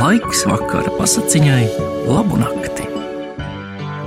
Laiks 0.00 0.46
vakara 0.48 0.88
pasakiņai, 0.96 1.64
labu 2.08 2.38
nakti. 2.40 2.86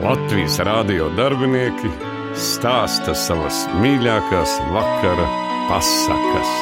Latvijas 0.01 0.55
rādio 0.65 1.11
darbinieki 1.13 1.91
stāsta 2.33 3.13
savas 3.13 3.59
mīļākās 3.77 4.55
vakara 4.73 5.27
pasakas. 5.67 6.53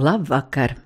Labvakar! 0.00 0.78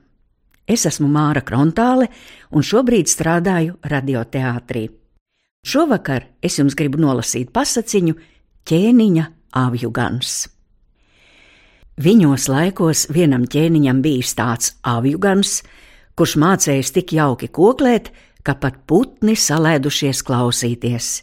Es 0.66 0.82
esmu 0.90 1.06
Māra 1.14 1.44
Krontāle 1.46 2.08
un 2.50 2.66
šobrīd 2.66 3.06
strādāju 3.12 3.76
radioteātrī. 3.86 4.88
Šovakar 5.62 6.26
es 6.42 6.58
jums 6.58 6.74
gribu 6.74 6.98
nolasīt 7.04 7.54
pasakiņu 7.54 8.18
ķēniņa 8.66 9.28
avju 9.62 9.94
gans. 9.94 10.40
Viņos 11.95 12.48
laikos 12.50 13.04
vienam 13.14 13.45
ķēniņam 13.46 14.00
bijis 14.02 14.32
tāds 14.34 14.72
avju 14.82 15.18
gans, 15.22 15.61
kurš 16.18 16.34
mācējis 16.43 16.90
tik 16.96 17.12
jauki 17.14 17.46
koklēt, 17.54 18.11
ka 18.43 18.57
pat 18.58 18.80
putni 18.86 19.36
salēdušies 19.39 20.25
klausīties. 20.26 21.22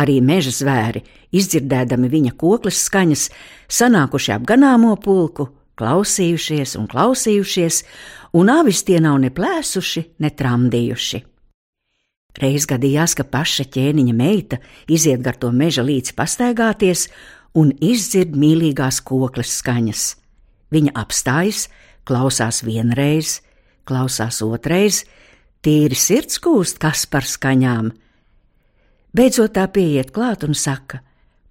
Arī 0.00 0.20
meža 0.24 0.54
zvēri, 0.56 1.02
izdzirdēdami 1.36 2.08
viņa 2.08 2.32
koklas 2.40 2.80
skaņas, 2.86 3.26
sanākuši 3.68 4.32
ap 4.38 4.46
ganāmo 4.48 4.94
pulku, 4.96 5.50
klausījušies 5.76 6.78
un 6.80 6.88
klausījušies, 6.88 7.82
un 8.40 8.52
avis 8.56 8.80
tie 8.88 9.02
nav 9.04 9.18
ne 9.20 9.28
plēsuši, 9.28 10.06
ne 10.24 10.30
tramdījuši. 10.32 11.20
Reiz 12.40 12.64
gadījās, 12.70 13.16
ka 13.18 13.26
paša 13.26 13.66
ķēniņa 13.74 14.14
meita 14.16 14.60
iziet 14.88 15.20
gar 15.20 15.36
to 15.36 15.50
meža 15.52 15.82
līdzi 15.84 16.14
pastaigāties 16.16 17.08
un 17.54 17.72
izdzird 17.80 18.36
mīlīgās 18.38 19.00
koklas 19.06 19.52
skaņas. 19.60 20.04
Viņa 20.70 20.94
apstājas, 20.98 21.66
klausās 22.06 22.62
vienreiz, 22.66 23.40
klausās 23.88 24.40
otrais, 24.46 25.04
tīri 25.64 25.98
sirds 25.98 26.38
kūst 26.42 26.78
kas 26.82 27.06
par 27.10 27.26
skaņām. 27.26 27.90
Beidzot 29.16 29.56
tā 29.56 29.66
pieiet 29.72 30.12
klāt 30.14 30.46
un 30.46 30.54
saka: 30.54 31.02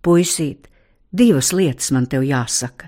Puisīt, 0.02 0.70
divas 1.12 1.52
lietas 1.52 1.92
man 1.92 2.08
tev 2.08 2.24
jāsaka. 2.24 2.88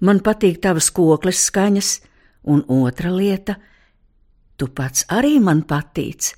Man 0.00 0.20
patīk 0.22 0.60
tavas 0.62 0.90
koklas 0.94 1.42
skaņas, 1.48 2.00
un 2.44 2.64
otra 2.68 3.10
lieta- 3.10 3.56
tu 4.58 4.68
pats 4.68 5.04
arī 5.08 5.40
man 5.40 5.62
patīc. 5.62 6.34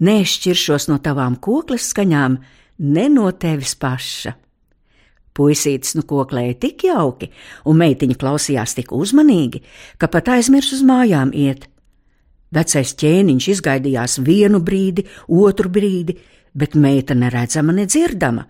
Nešķiršos 0.00 0.88
no 0.88 0.98
tavām 0.98 1.38
koklas 1.38 1.92
skaņām, 1.92 2.38
ne 2.78 3.08
no 3.08 3.30
tevis 3.30 3.74
paša. 3.74 4.34
Puisītis 5.34 5.96
nu 5.98 6.04
koklēja 6.06 6.54
tik 6.62 6.84
jauki, 6.86 7.32
un 7.66 7.80
meitiņa 7.80 8.14
klausījās 8.20 8.76
tik 8.78 8.92
uzmanīgi, 8.94 9.64
ka 9.98 10.06
pat 10.06 10.30
aizmirs 10.36 10.70
uz 10.76 10.84
mājām 10.86 11.32
iet. 11.34 11.66
Vecais 12.54 12.94
ķēniņš 13.00 13.48
izgaidījās 13.56 14.20
vienu 14.22 14.60
brīdi, 14.62 15.02
otru 15.26 15.72
brīdi, 15.74 16.14
bet 16.54 16.76
meita 16.78 17.16
neredzama, 17.18 17.74
nedzirdama. 17.74 18.46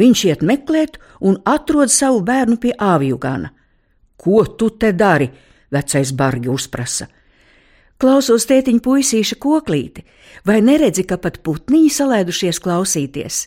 Viņš 0.00 0.24
iet 0.30 0.44
meklēt 0.48 0.96
un 1.20 1.36
atrod 1.44 1.92
savu 1.92 2.22
bērnu 2.24 2.56
pie 2.56 2.72
āvjugana. 2.80 3.52
Ko 4.16 4.46
tu 4.56 4.70
te 4.80 4.94
dari? 4.96 5.28
Vecais 5.72 6.14
bargi 6.16 6.48
uzprasa. 6.48 7.10
Klausos 8.00 8.48
tētiņa 8.48 8.80
puisīša 8.82 9.36
koklīti, 9.38 10.02
vai 10.48 10.62
neredzi, 10.64 11.04
ka 11.04 11.20
pat 11.20 11.42
putniņi 11.44 11.92
salēdušies 11.92 12.58
klausīties? 12.64 13.44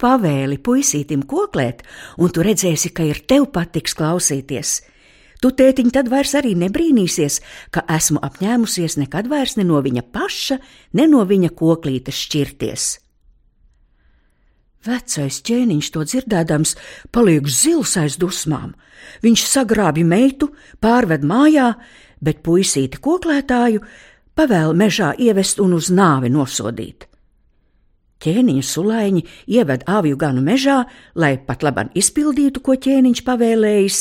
Pavēli 0.00 0.58
puisītim 0.58 1.26
koklēt, 1.28 1.82
un 2.18 2.32
tu 2.32 2.42
redzēsi, 2.42 2.90
ka 2.94 3.04
ir 3.06 3.22
tev 3.28 3.50
patiks 3.54 3.94
klausīties. 3.98 4.80
Tu, 5.42 5.50
tētiņ, 5.58 5.90
tad 5.90 6.08
vairs 6.10 6.36
arī 6.38 6.54
nebrīnīsies, 6.54 7.40
ka 7.74 7.82
esmu 7.90 8.20
apņēmusies 8.22 8.98
nekad 9.00 9.26
vairs 9.30 9.56
ne 9.58 9.66
no 9.66 9.80
viņa 9.82 10.04
paša, 10.14 10.58
ne 10.98 11.06
no 11.10 11.24
viņa 11.26 11.50
koklītes 11.58 12.20
šķirties. 12.26 12.84
Vecais 14.86 15.38
ķēniņš 15.46 15.90
to 15.94 16.02
dzirdēdams, 16.06 16.74
paliek 17.14 17.46
zils 17.46 17.94
aiz 17.98 18.18
dusmām. 18.18 18.72
Viņš 19.22 19.44
sagrābja 19.46 20.06
meitu, 20.06 20.50
pārved 20.82 21.22
mājā, 21.26 21.68
bet 22.22 22.42
puisīti 22.46 22.98
koklētāju 23.02 23.82
pavēl 24.38 24.74
mežā 24.78 25.12
ievest 25.18 25.62
un 25.62 25.74
uz 25.78 25.90
nāvi 25.90 26.30
nosodīt. 26.34 27.06
Ķēniņa 28.22 28.62
sulaiņi 28.66 29.24
ieved 29.58 29.82
aviju 29.90 30.18
ganu 30.20 30.44
mežā, 30.46 30.82
lai 31.18 31.34
pat 31.42 31.64
labam 31.66 31.90
izpildītu, 31.98 32.62
ko 32.62 32.76
ķēniņš 32.78 33.24
pavēlējis, 33.26 33.98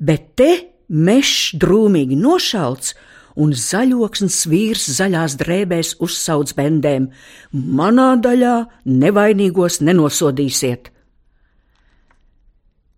bet 0.00 0.32
te 0.40 0.50
mežs 0.88 1.52
drūmīgi 1.60 2.16
nošalts 2.20 2.94
un 3.36 3.52
zaļoksns 3.52 4.40
vīrs 4.48 4.88
zaļās 4.96 5.36
drēbēs 5.42 5.96
uzsauc 6.00 6.52
bendēm: 6.56 7.10
Manā 7.52 8.14
daļā 8.24 8.56
nevainīgos 8.88 9.82
nenosodīsiet! 9.84 10.92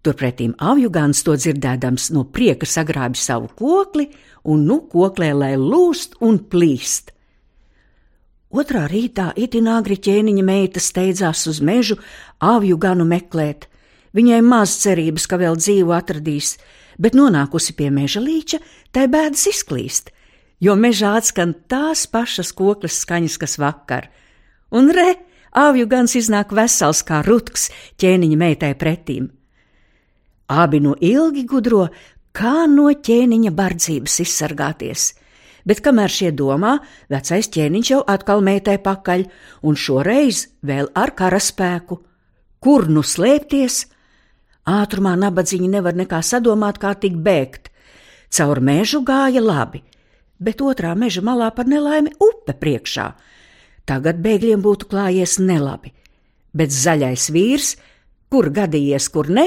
Turpretīm 0.06 0.54
avjugāns 0.62 1.24
to 1.26 1.34
dzirdēdams 1.34 2.12
no 2.14 2.22
prieka 2.32 2.66
sagrābi 2.70 3.18
savu 3.18 3.50
kokli 3.58 4.06
un 4.46 4.62
nu 4.68 4.78
koklē, 4.88 5.32
lai 5.34 5.56
lūst 5.58 6.14
un 6.24 6.38
plīst. 6.38 7.10
Otrā 8.48 8.86
rītā 8.88 9.34
itin 9.36 9.66
agri 9.68 9.98
ķēniņa 10.00 10.42
meita 10.44 10.80
steidzās 10.80 11.44
uz 11.50 11.58
mežu 11.60 11.98
avju 12.40 12.78
ganu 12.80 13.04
meklēt. 13.04 13.66
Viņai 14.16 14.40
maz 14.40 14.78
cerības, 14.80 15.26
ka 15.28 15.36
vēl 15.36 15.58
dzīvu 15.60 15.92
atradīs, 15.92 16.54
bet 16.96 17.12
nonākusi 17.12 17.76
pie 17.76 17.90
meža 17.92 18.22
līča, 18.24 18.62
tai 18.90 19.04
bēdas 19.12 19.44
izklīst, 19.52 20.08
jo 20.64 20.78
mežā 20.80 21.12
atskan 21.20 21.52
tās 21.68 22.06
pašas 22.08 22.54
koklas 22.56 22.96
skaņas, 23.04 23.36
kas 23.36 23.58
vakar. 23.60 24.08
Un 24.72 24.88
re, 24.96 25.18
avju 25.52 25.84
gans 25.84 26.16
iznāk 26.16 26.56
vesels 26.56 27.04
kā 27.04 27.20
rutks 27.28 27.68
ķēniņa 28.00 28.40
meitai 28.40 28.72
pretīm. 28.80 29.28
Abi 30.48 30.80
no 30.80 30.96
ilgi 30.96 31.44
gudro, 31.44 31.90
kā 32.32 32.64
no 32.64 32.88
ķēniņa 32.88 33.52
bardzības 33.52 34.22
izsargāties– 34.24 35.10
bet 35.68 35.82
kamēr 35.84 36.12
šie 36.12 36.32
domā, 36.32 36.78
vecais 37.12 37.50
ķēniņš 37.52 37.90
jau 37.92 38.00
atkal 38.08 38.40
mētē 38.44 38.78
pakaļ, 38.84 39.26
un 39.68 39.76
šoreiz 39.76 40.46
vēl 40.64 40.88
ar 40.96 41.12
karaspēku. 41.18 42.00
Kur 42.64 42.88
nu 42.90 43.04
slēpties? 43.04 43.84
Ātrumā 44.68 45.14
nabadzīņi 45.20 45.68
nevar 45.76 45.96
nekā 45.96 46.22
sadomāt, 46.24 46.80
kā 46.80 46.94
tik 47.00 47.20
bēgt. 47.24 47.70
Caur 48.32 48.60
mežu 48.60 49.00
gāja 49.06 49.40
labi, 49.44 49.80
bet 50.40 50.60
otrā 50.64 50.94
meža 50.96 51.22
malā 51.24 51.48
par 51.54 51.68
nelaimi 51.70 52.12
upe 52.20 52.56
priekšā. 52.56 53.12
Tagad 53.88 54.20
bēgļiem 54.24 54.64
būtu 54.64 54.90
klājies 54.90 55.38
nelabi, 55.40 55.94
bet 56.52 56.74
zaļais 56.74 57.30
vīrs, 57.32 57.70
kur 58.28 58.50
gadījies, 58.52 59.08
kur 59.14 59.30
ne, 59.32 59.46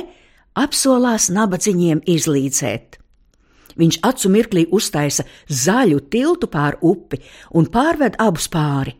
apsolās 0.57 1.29
nabadzīņiem 1.33 2.01
izlīdzēt. 2.09 3.00
Viņš 3.81 3.97
acu 4.05 4.29
mirklī 4.29 4.65
uztaisa 4.77 5.25
zaļu 5.49 6.03
tiltu 6.13 6.49
pāri 6.51 6.77
upi 6.85 7.17
un 7.57 7.69
pārved 7.73 8.19
abus 8.21 8.47
pāri. 8.53 8.93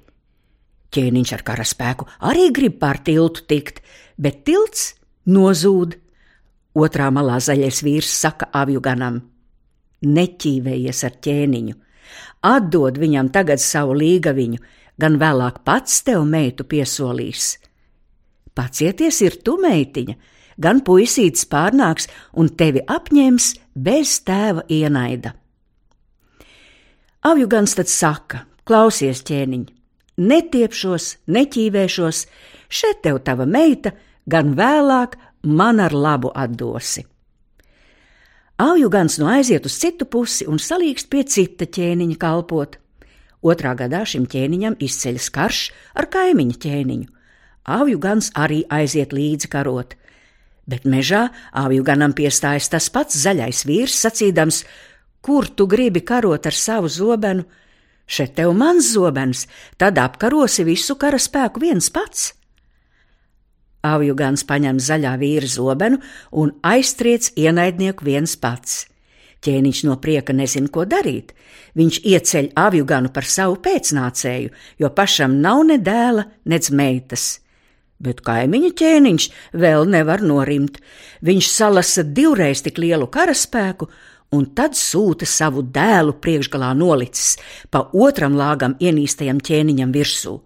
Ķēniņš 0.92 1.34
ar 1.38 1.44
karaspēku 1.48 2.08
arī 2.28 2.50
grib 2.56 2.80
pār 2.82 3.00
tiltu 3.06 3.46
tikt, 3.48 3.80
bet 4.18 4.44
tilts 4.48 4.96
nozūd. 5.30 5.96
Otrā 6.82 7.10
malā 7.12 7.38
zaļais 7.44 7.82
vīrs 7.84 8.12
saka 8.24 8.50
avjuganam: 8.56 9.22
Neķīvējies 10.02 11.04
ar 11.08 11.18
ķēniņu, 11.24 11.76
atdod 12.48 13.00
viņam 13.00 13.32
tagad 13.32 13.62
savu 13.62 13.96
līgaviņu, 14.02 14.60
gan 15.00 15.18
vēlāk 15.22 15.62
pats 15.68 16.02
tev 16.08 16.26
meitu 16.28 16.66
piesolīs. 16.68 17.58
Pacieties, 18.56 19.22
ir 19.24 19.38
tu 19.46 19.58
meitiņa, 19.62 20.16
gan 20.60 20.82
puisītis 20.84 21.48
pārnāks 21.48 22.10
un 22.36 22.50
tevi 22.60 22.84
apņems 22.88 23.54
bez 23.76 24.20
tēva 24.26 24.66
ienaida. 24.70 25.34
Avju 27.22 27.48
gans 27.48 27.76
tad 27.78 27.90
saka: 27.92 28.46
Klausies, 28.66 29.22
ķēniņ, 29.28 29.66
netiepšos, 30.18 31.16
neķīvēšos, 31.28 32.26
šeit 32.70 33.02
tev 33.06 33.22
tava 33.26 33.46
meita, 33.46 33.94
gan 34.26 34.56
vēlāk 34.58 35.18
man 35.44 35.80
ar 35.80 35.94
labu 35.94 36.32
atdosi. 36.36 37.06
Auju 38.62 38.90
gans 38.94 39.18
no 39.18 39.26
aiziet 39.26 39.66
uz 39.66 39.74
citu 39.82 40.06
pusi 40.06 40.46
un 40.46 40.60
salīkst 40.62 41.08
pie 41.10 41.24
cita 41.26 41.66
ķēniņa 41.66 42.18
kalpot. 42.22 42.76
Otrā 43.42 43.72
gadā 43.74 44.04
šim 44.06 44.28
ķēniņam 44.30 44.76
izceļas 44.78 45.30
karš 45.34 45.62
ar 45.98 46.06
kaimiņu 46.14 46.60
ķēniņu. 46.62 47.08
Auju 47.74 47.98
gans 48.02 48.30
arī 48.38 48.62
aiziet 48.70 49.16
līdzi 49.18 49.50
karot, 49.50 49.96
bet 50.72 50.88
mežā 50.88 51.28
āvju 51.52 51.84
ganam 51.84 52.16
piestājas 52.16 52.72
tas 52.72 52.88
pats 52.90 53.20
zaļais 53.26 53.66
vīrs, 53.68 53.98
sacīdams: 54.06 54.64
Kur 55.22 55.50
tu 55.52 55.68
gribi 55.68 56.02
karot 56.02 56.48
ar 56.48 56.56
savu 56.58 56.90
zobenu? 56.90 57.46
Šeit 58.12 58.34
tev 58.36 58.52
mans 58.58 58.90
zobens, 58.92 59.46
tad 59.80 60.00
apkarosi 60.02 60.66
visu 60.68 60.98
kara 61.00 61.20
spēku 61.22 61.62
viens 61.64 61.88
pats. 61.94 62.32
Āvju 63.88 64.16
gans 64.18 64.44
paņem 64.46 64.80
zaļā 64.84 65.14
vīra 65.22 65.48
zobenu 65.50 66.02
un 66.38 66.52
aiztriec 66.62 67.32
ienaidnieku 67.40 68.06
viens 68.06 68.36
pats. 68.38 68.86
Ķēniņš 69.42 69.80
no 69.88 69.96
prieka 69.98 70.36
nezina, 70.38 70.70
ko 70.70 70.84
darīt. 70.86 71.32
Viņš 71.78 72.02
ieceļ 72.06 72.52
avjuganu 72.62 73.10
par 73.14 73.26
savu 73.26 73.58
pēcnācēju, 73.64 74.52
jo 74.78 74.90
pašam 74.94 75.40
nav 75.42 75.64
ne 75.66 75.80
dēla, 75.82 76.28
nec 76.46 76.70
meitas. 76.70 77.40
Bet 78.02 78.24
kaimiņa 78.26 78.72
ķēniņš 78.82 79.28
vēl 79.62 79.86
nevar 79.94 80.24
norimt. 80.26 80.80
Viņš 81.22 81.50
salasa 81.54 82.04
divreiz 82.04 82.64
tik 82.66 82.80
lielu 82.82 83.06
karaspēku, 83.14 83.90
un 84.34 84.48
tad 84.58 84.78
sūta 84.80 85.28
savu 85.30 85.62
dēlu 85.62 86.16
priekšgalā 86.24 86.72
nolicis 86.78 87.36
pa 87.70 87.84
otram 87.94 88.38
lāgam 88.40 88.78
ienīstajam 88.80 89.42
ķēniņam 89.44 89.94
virsū. 89.94 90.40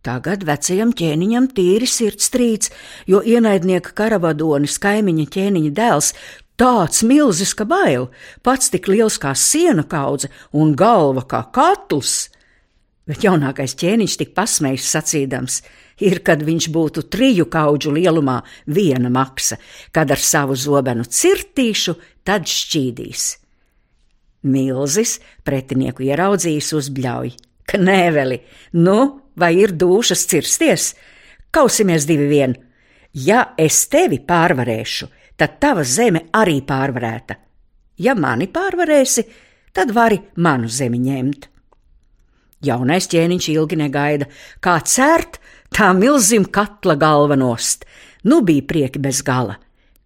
Tagad 0.00 0.46
vecajam 0.48 0.94
ķēniņam 0.96 1.50
tīri 1.52 1.84
sirds 1.84 2.30
trīc, 2.32 2.70
jo 3.04 3.20
ienaidnieka 3.20 3.92
karavadonis, 3.92 4.78
kaimiņa 4.80 5.26
ķēniņa 5.34 5.72
dēls, 5.76 6.14
tāds 6.60 7.02
milzis, 7.04 7.52
ka 7.52 7.66
bail, 7.68 8.08
pats 8.40 8.72
tik 8.72 8.88
liels 8.88 9.20
kā 9.20 9.34
siena 9.36 9.84
kaudze 9.84 10.32
un 10.56 10.72
galva 10.72 11.26
kā 11.28 11.42
katls. 11.52 12.30
Bet 13.08 13.24
jaunākais 13.24 13.74
ķēniņš 13.80 14.16
tik 14.20 14.32
pasmējis 14.36 14.88
sacīdams, 14.94 15.60
ir, 16.04 16.20
kad 16.24 16.42
viņš 16.44 16.68
būtu 16.72 17.06
triju 17.12 17.46
kaudžu 17.50 17.92
lielumā 17.96 18.40
viena 18.68 19.10
maksa, 19.12 19.58
kad 19.92 20.10
ar 20.12 20.20
savu 20.20 20.56
zobenu 20.56 21.04
cirtīšu, 21.04 21.96
tad 22.24 22.48
šķīdīs. 22.48 23.28
Milzis 24.50 25.18
pretinieku 25.44 26.06
ieraudzījis 26.08 26.72
uzbļauj. 26.78 27.34
Knēveli, 27.70 28.40
nu, 28.80 28.98
vai 29.36 29.52
ir 29.60 29.74
dušas 29.78 30.24
cirsties? 30.30 30.94
Kausimies 31.50 32.06
divi 32.08 32.26
vien. 32.30 32.56
Ja 33.12 33.50
es 33.58 33.82
tevi 33.90 34.20
pārvarēšu, 34.22 35.08
tad 35.36 35.58
tava 35.62 35.84
zeme 35.84 36.28
arī 36.36 36.60
pārvarēta. 36.66 37.36
Ja 38.00 38.14
mani 38.16 38.48
pārvarēsi, 38.48 39.24
tad 39.76 39.92
vari 39.92 40.20
manu 40.40 40.70
zemi 40.72 41.00
ņemt. 41.04 41.48
Jaunais 42.60 43.08
ķēniņš 43.08 43.48
ilgi 43.54 43.78
negaida, 43.80 44.26
kā 44.60 44.76
cērt, 44.84 45.38
tā 45.72 45.94
milzim 45.96 46.44
katla 46.44 46.96
galva 47.00 47.38
nost. 47.40 47.86
Nu 48.24 48.42
bija 48.44 48.66
prieki 48.68 49.00
bez 49.00 49.22
gala. 49.24 49.56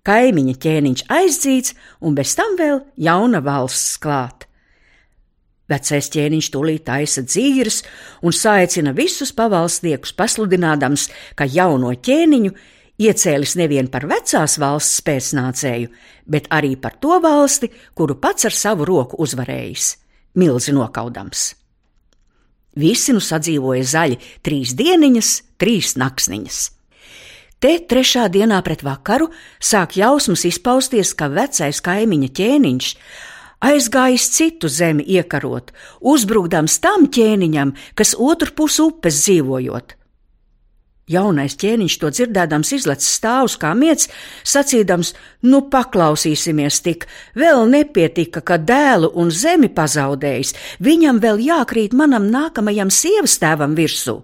Kaimiņa 0.06 0.54
ķēniņš 0.62 1.06
aizdzīts, 1.10 1.74
un 2.04 2.14
bez 2.14 2.36
tam 2.38 2.54
vēl 2.60 2.82
jauna 3.00 3.40
valsts 3.42 3.96
klāt. 3.98 4.46
Vecais 5.72 6.10
ķēniņš 6.12 6.50
tūlīt 6.52 6.84
taisa 6.86 7.24
dzīves 7.24 7.80
un 8.22 8.36
saicina 8.36 8.92
visus 8.94 9.32
pavalsniekus, 9.32 10.12
pasludinādams, 10.14 11.08
ka 11.34 11.48
jauno 11.48 11.94
ķēniņu 11.96 12.52
iecēlis 13.00 13.56
nevien 13.58 13.88
par 13.90 14.04
vecās 14.06 14.58
valsts 14.60 15.02
pēcnācēju, 15.08 15.90
bet 16.28 16.52
arī 16.52 16.76
par 16.76 17.00
to 17.00 17.18
valsti, 17.24 17.72
kuru 17.96 18.20
pats 18.20 18.46
ar 18.46 18.54
savu 18.54 18.86
roku 18.86 19.18
uzvarējis, 19.24 19.90
milzi 20.36 20.76
nokaudams. 20.76 21.63
Visi 22.74 23.14
nu 23.14 23.22
sadzīvoja 23.22 23.84
zaļi 23.86 24.20
trīs 24.42 24.74
dieniņas, 24.78 25.30
trīs 25.62 25.94
naksniņas. 26.00 26.62
Te 27.62 27.78
trešā 27.88 28.26
dienā 28.28 28.58
pret 28.66 28.82
vakaru 28.84 29.30
sāk 29.62 29.96
jausmas 29.96 30.44
izpausties, 30.44 31.14
ka 31.16 31.30
vecais 31.32 31.80
kaimiņa 31.80 32.28
ķēniņš 32.36 32.88
aizgājis 33.64 34.28
citu 34.34 34.68
zemi 34.68 35.06
iekarot, 35.16 35.72
uzbrukdams 36.04 36.76
tam 36.84 37.08
ķēniņam, 37.08 37.72
kas 37.96 38.12
otru 38.20 38.52
pus 38.58 38.80
upes 38.82 39.22
dzīvojot. 39.24 39.96
Jaunais 41.04 41.52
ķēniņš 41.60 41.94
to 42.00 42.08
dzirdēdams 42.16 42.70
izlec 42.78 43.04
stāvus 43.04 43.58
kā 43.60 43.74
miets, 43.76 44.08
sacīdams: 44.48 45.12
Nu, 45.44 45.60
paklausīsimies 45.68 46.80
tik, 46.80 47.04
vēl 47.36 47.66
nepietika, 47.68 48.40
ka 48.40 48.56
dēlu 48.56 49.10
un 49.12 49.28
zemi 49.28 49.68
pazaudējis, 49.68 50.54
viņam 50.80 51.20
vēl 51.20 51.42
jākrīt 51.44 51.92
manam 51.92 52.30
nākamajam 52.32 52.88
sievas 52.88 53.36
tēvam 53.42 53.76
virsū. 53.76 54.22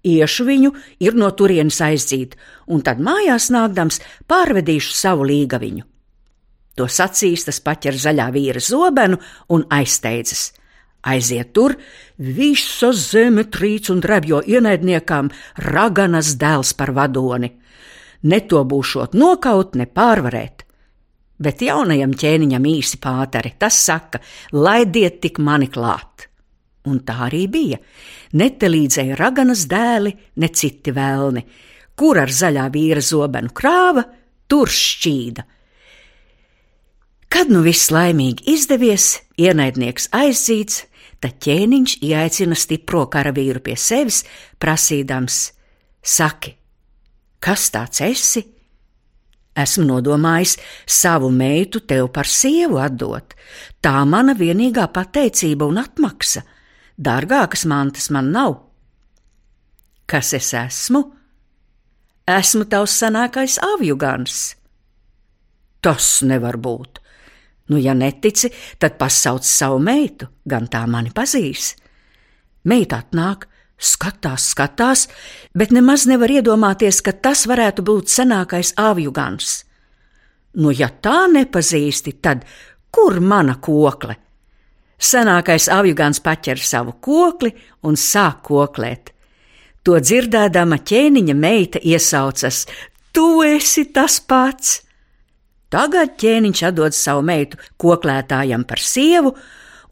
Iešu 0.00 0.46
viņu 0.48 0.72
ir 1.04 1.16
no 1.20 1.28
turienes 1.36 1.82
aizdzīt, 1.84 2.38
un 2.72 2.80
tad 2.80 3.02
mājās 3.04 3.50
nākdams 3.52 4.00
pārvedīšu 4.24 4.96
savu 4.96 5.28
līgaviņu. 5.28 5.84
To 6.80 6.86
sacīs, 6.88 7.44
tas 7.44 7.60
paķer 7.60 7.98
zaļā 8.00 8.30
vīra 8.32 8.62
zobenu 8.64 9.20
un 9.52 9.66
aizsteidzas. 9.68 10.54
Aiziet 11.00 11.54
tur, 11.56 11.74
visa 12.20 12.90
zeme 12.92 13.46
trīc 13.48 13.88
un 13.92 14.02
drebjo 14.04 14.42
ienaidniekam 14.44 15.30
raganas 15.64 16.34
dēls 16.40 16.74
par 16.76 16.92
vadoni. 16.96 17.48
Ne 18.28 18.40
to 18.44 18.60
būšot 18.68 19.16
nokaut, 19.16 19.78
ne 19.80 19.86
pārvarēt. 19.88 20.66
Bet 21.40 21.62
jaunajam 21.64 22.12
ķēniņam 22.20 22.66
īsi 22.68 22.98
pāteri, 23.00 23.54
tas 23.56 23.78
saka, 23.80 24.20
laidiet 24.52 25.22
tik 25.24 25.40
mani 25.40 25.70
klāt. 25.72 26.26
Un 26.84 27.00
tā 27.04 27.16
arī 27.28 27.46
bija. 27.48 27.78
Netelīdzēja 28.36 29.16
raganas 29.16 29.64
dēli, 29.68 30.12
ne 30.36 30.48
citi 30.52 30.92
vēlni, 30.92 31.46
kur 31.96 32.20
ar 32.20 32.28
zaļā 32.28 32.66
vīra 32.72 33.00
zobenu 33.04 33.56
krāva, 33.56 34.04
tur 34.48 34.68
šķīda 34.68 35.46
Kad 37.30 37.46
nu 37.46 37.60
viss 37.62 37.92
laimīgi 37.94 38.42
izdevies, 38.50 39.20
ienaidnieks 39.38 40.08
aizdzīts, 40.18 40.80
tad 41.20 41.36
ķēniņš 41.44 41.98
ieaicina 42.04 42.56
stipro 42.56 43.06
karavīru 43.12 43.62
pie 43.64 43.76
sevis, 43.76 44.22
prasīdams: 44.60 45.42
Saki, 46.02 46.54
kas 47.40 47.68
tāds 47.74 48.00
esi? 48.04 48.44
Esmu 49.60 49.84
nodomājis 49.88 50.54
savu 50.86 51.28
meitu 51.34 51.82
tev 51.82 52.08
par 52.14 52.28
sievu 52.30 52.78
atdot. 52.80 53.34
Tā 53.82 54.04
mana 54.06 54.34
vienīgā 54.38 54.86
pateicība 54.94 55.66
un 55.68 55.80
atmaksa. 55.82 56.44
Dārgākas 57.00 57.66
mantas 57.66 58.10
man 58.14 58.30
nav. 58.32 58.54
Kas 60.06 60.32
es 60.38 60.52
esmu? 60.54 61.02
Esmu 62.30 62.66
tavs 62.70 62.94
senākais 63.02 63.58
avjugans. 63.74 64.40
Tas 65.82 66.20
nevar 66.22 66.60
būt. 66.60 66.99
Nu, 67.70 67.78
ja 67.78 67.94
netici, 67.94 68.50
tad 68.78 68.98
pasauc 68.98 69.46
savu 69.46 69.78
meitu, 69.78 70.26
gan 70.44 70.66
tā 70.66 70.82
mani 70.90 71.12
pazīs. 71.14 71.76
Meita 72.66 72.98
atnāk, 73.04 73.46
skatās, 73.78 74.48
skatās, 74.52 75.06
bet 75.54 75.70
nemaz 75.72 76.08
nevar 76.10 76.32
iedomāties, 76.34 76.98
ka 77.00 77.14
tas 77.14 77.46
varētu 77.46 77.84
būt 77.86 78.10
senākais 78.10 78.74
avjugans. 78.76 79.60
Nu, 80.58 80.74
ja 80.74 80.90
tā 80.90 81.28
nepazīsti, 81.30 82.16
tad 82.18 82.42
kur 82.90 83.20
mana 83.22 83.54
kokle? 83.62 84.18
Senākais 85.00 85.70
avjugans 85.72 86.20
paķer 86.20 86.58
savu 86.60 86.98
kokli 87.00 87.54
un 87.86 87.96
sāk 87.96 88.42
koklēt. 88.50 89.14
To 89.86 89.96
dzirdēdama 89.96 90.82
ķēniņa 90.84 91.34
meita 91.38 91.80
iesaucas: 91.80 92.66
Tu 93.14 93.26
esi 93.46 93.86
tas 93.94 94.18
pats! 94.20 94.80
Tagad 95.70 96.16
ķēniņš 96.18 96.62
atdod 96.66 96.96
savu 96.96 97.22
meitu 97.22 97.58
koklētājam 97.78 98.64
par 98.66 98.82
sievu 98.82 99.34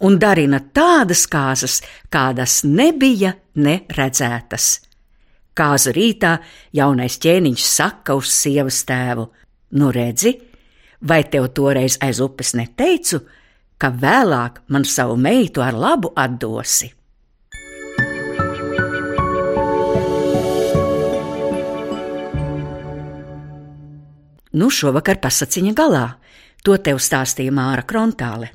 un 0.02 0.18
darina 0.18 0.58
tādas 0.74 1.24
kāzas, 1.30 1.78
kādas 2.10 2.64
nebija 2.66 3.34
neredzētas. 3.54 4.68
Kāzu 5.58 5.94
rītā 5.94 6.36
jaunais 6.74 7.18
ķēniņš 7.22 7.64
saka 7.66 8.18
uz 8.18 8.30
sievas 8.30 8.82
tēvu: 8.86 9.28
Nu, 9.78 9.90
redzi, 9.94 10.34
vai 11.00 11.22
tev 11.30 11.50
toreiz 11.54 11.98
aiz 12.02 12.20
upes 12.22 12.54
neteicu, 12.58 13.22
ka 13.78 13.90
vēlāk 13.90 14.62
man 14.68 14.84
savu 14.84 15.16
meitu 15.16 15.62
ar 15.62 15.74
labu 15.74 16.12
atdosi? 16.16 16.97
Nu, 24.58 24.72
šovakar 24.74 25.20
pasaciņa 25.22 25.72
galā. 25.78 26.06
To 26.66 26.74
tev 26.82 26.98
stāstīja 26.98 27.54
Māra 27.54 27.84
Krontāle. 27.86 28.50